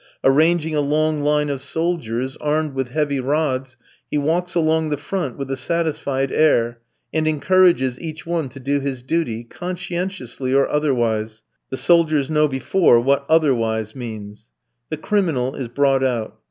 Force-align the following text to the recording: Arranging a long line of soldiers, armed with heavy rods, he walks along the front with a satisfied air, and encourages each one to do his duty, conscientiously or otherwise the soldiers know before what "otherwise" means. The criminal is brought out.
Arranging 0.23 0.73
a 0.73 0.81
long 0.81 1.21
line 1.21 1.47
of 1.47 1.61
soldiers, 1.61 2.35
armed 2.37 2.73
with 2.73 2.89
heavy 2.89 3.19
rods, 3.19 3.77
he 4.09 4.17
walks 4.17 4.55
along 4.55 4.89
the 4.89 4.97
front 4.97 5.37
with 5.37 5.51
a 5.51 5.55
satisfied 5.55 6.31
air, 6.31 6.79
and 7.13 7.27
encourages 7.27 7.99
each 8.01 8.25
one 8.25 8.49
to 8.49 8.59
do 8.59 8.79
his 8.79 9.03
duty, 9.03 9.43
conscientiously 9.43 10.55
or 10.55 10.67
otherwise 10.67 11.43
the 11.69 11.77
soldiers 11.77 12.31
know 12.31 12.47
before 12.47 12.99
what 12.99 13.27
"otherwise" 13.29 13.95
means. 13.95 14.49
The 14.89 14.97
criminal 14.97 15.53
is 15.53 15.67
brought 15.67 16.03
out. 16.03 16.39